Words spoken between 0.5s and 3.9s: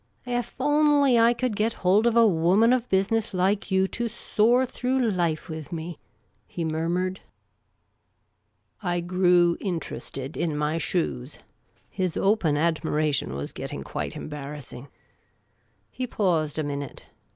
only I could get hold of a woman of business like you